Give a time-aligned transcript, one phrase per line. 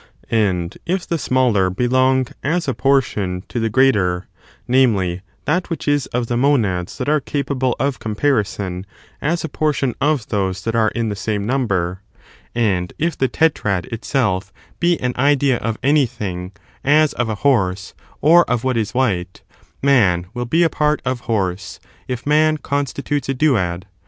[0.31, 4.27] And if the smaller ^ belong, as a portion, to the jj, xhe diffi greater—
[4.79, 8.87] namely, that which is of the monads cuity of fixing that are capable of comparison
[9.21, 12.01] as a portion of *^°*"^ "°f ^* those that are in the same number—
[12.55, 16.51] and if the tetrad itself be an idea of anything,
[16.83, 19.43] as of a horse or of what is white,
[19.83, 23.83] man will be a part of horse, if man constitutes a duad.